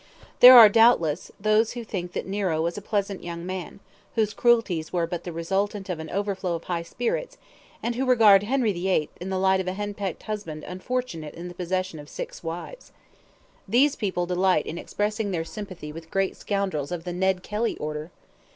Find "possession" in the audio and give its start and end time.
11.53-11.99